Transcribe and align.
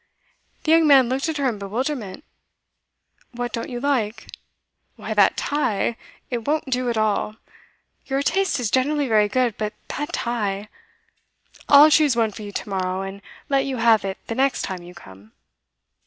The 0.63 0.71
young 0.71 0.87
man 0.87 1.09
looked 1.09 1.29
at 1.29 1.37
her 1.37 1.47
in 1.47 1.59
bewilderment. 1.59 2.23
'What 3.33 3.53
don't 3.53 3.69
you 3.69 3.79
like?' 3.79 4.25
'Why, 4.95 5.13
that 5.13 5.37
tie. 5.37 5.95
It 6.31 6.47
won't 6.47 6.65
do 6.71 6.89
at 6.89 6.97
all. 6.97 7.35
Your 8.07 8.23
taste 8.23 8.59
is 8.59 8.71
generally 8.71 9.07
very 9.07 9.29
good, 9.29 9.55
but 9.59 9.73
that 9.89 10.11
tie! 10.11 10.69
I'll 11.69 11.91
choose 11.91 12.15
one 12.15 12.31
for 12.31 12.41
you 12.41 12.51
to 12.51 12.67
morrow, 12.69 13.03
and 13.03 13.21
let 13.47 13.65
you 13.65 13.77
have 13.77 14.03
it 14.03 14.17
the 14.25 14.33
next 14.33 14.63
time 14.63 14.81
you 14.81 14.95
come. 14.95 15.33